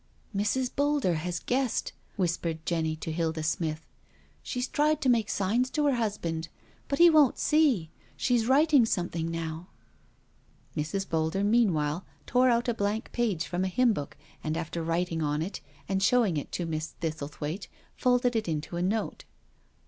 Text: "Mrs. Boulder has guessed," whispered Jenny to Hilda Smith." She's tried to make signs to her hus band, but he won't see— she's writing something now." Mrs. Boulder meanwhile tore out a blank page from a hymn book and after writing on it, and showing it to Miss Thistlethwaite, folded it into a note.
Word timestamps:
"Mrs. 0.35 0.75
Boulder 0.75 1.13
has 1.13 1.37
guessed," 1.39 1.93
whispered 2.15 2.65
Jenny 2.65 2.95
to 2.95 3.11
Hilda 3.11 3.43
Smith." 3.43 3.85
She's 4.41 4.67
tried 4.67 4.99
to 5.01 5.09
make 5.09 5.29
signs 5.29 5.69
to 5.69 5.85
her 5.85 5.93
hus 5.93 6.17
band, 6.17 6.47
but 6.87 6.97
he 6.97 7.11
won't 7.11 7.37
see— 7.37 7.91
she's 8.17 8.47
writing 8.47 8.83
something 8.83 9.29
now." 9.29 9.67
Mrs. 10.75 11.07
Boulder 11.07 11.43
meanwhile 11.43 12.03
tore 12.25 12.49
out 12.49 12.67
a 12.67 12.73
blank 12.73 13.11
page 13.11 13.45
from 13.45 13.63
a 13.63 13.67
hymn 13.67 13.93
book 13.93 14.17
and 14.43 14.57
after 14.57 14.81
writing 14.83 15.21
on 15.21 15.43
it, 15.43 15.61
and 15.87 16.01
showing 16.01 16.35
it 16.35 16.51
to 16.53 16.65
Miss 16.65 16.95
Thistlethwaite, 16.99 17.67
folded 17.95 18.35
it 18.35 18.47
into 18.47 18.77
a 18.77 18.81
note. 18.81 19.25